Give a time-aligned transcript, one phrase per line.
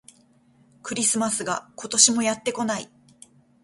[0.81, 2.89] クリスマスが、今年もやってこない